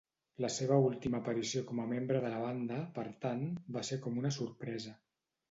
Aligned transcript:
La 0.43 0.47
seva 0.53 0.77
última 0.85 1.19
aparició 1.23 1.61
com 1.67 1.81
a 1.83 1.85
membre 1.91 2.21
de 2.23 2.31
la 2.33 2.41
banda, 2.45 2.81
per 2.97 3.05
tant, 3.27 3.45
va 3.77 3.85
ser 3.93 4.01
com 4.09 4.19
una 4.25 4.35
sorpresa. 4.41 4.97